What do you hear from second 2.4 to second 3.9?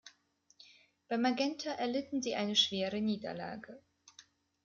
schwere Niederlage.